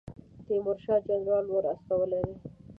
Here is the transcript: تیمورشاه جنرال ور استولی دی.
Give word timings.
تیمورشاه 0.47 0.99
جنرال 1.07 1.45
ور 1.49 1.65
استولی 1.73 2.19
دی. 2.25 2.33